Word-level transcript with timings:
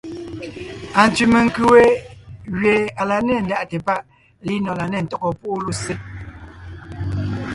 Antsẅì 1.01 1.25
menkʉ̀ 1.33 1.65
we 1.71 1.83
gẅie 2.59 2.93
à 3.01 3.03
la 3.09 3.17
nê 3.27 3.35
ndaʼte 3.45 3.77
páʼ 3.87 4.01
linɔ̀ɔn 4.47 4.77
la 4.79 4.85
nê 4.91 4.97
ntɔ́gɔ 5.03 5.29
púʼu 5.39 5.57
lussé. 5.65 5.93